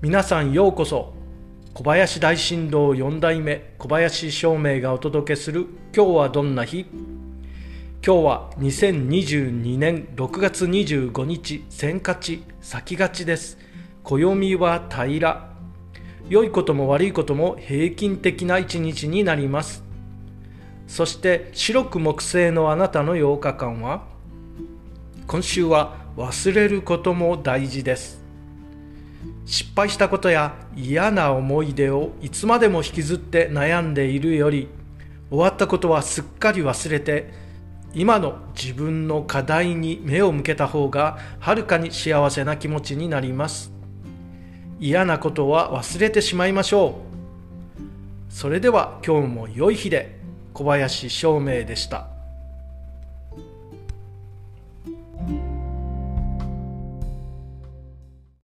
[0.00, 1.12] 皆さんようこそ。
[1.74, 6.86] 小林大震動4代目小林照明がお届けする今日はどんな日？
[8.06, 13.58] 今日は2022年6月25日先勝ち先勝ちです。
[14.04, 15.18] 暦は平。
[15.18, 15.52] ら
[16.28, 19.82] 良いことも悪いことも平均的な一日になります。
[20.86, 24.04] そして白く木星のあなたの8日間は
[25.26, 28.27] 今週は忘れることも大事です。
[29.48, 34.68] 失敗したことや嫌な思い出をいつまでも引きずって悩んでいるより
[35.30, 37.32] 終わったことはすっかり忘れて
[37.94, 43.72] 今の自分の課題に目を向けた方がはるかに幸せな気持ちになります。
[44.80, 47.00] 嫌なことは忘れてしまいましょ
[48.30, 48.32] う。
[48.32, 50.20] それでは今日も良い日で
[50.52, 52.17] 小林照明でした。